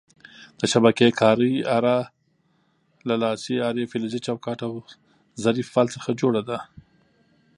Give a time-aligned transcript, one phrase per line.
[0.59, 1.95] د شبکې کارۍ اره
[3.07, 4.73] له لاسۍ، فلزي چوکاټ او
[5.43, 6.57] ظریف پل څخه جوړه ده.